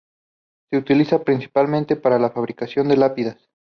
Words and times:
Se 0.71 0.79
utiliza 0.79 1.23
principalmente 1.23 1.95
para 1.95 2.17
la 2.17 2.31
fabricación 2.31 2.87
de 2.87 2.97
lápidas. 2.97 3.51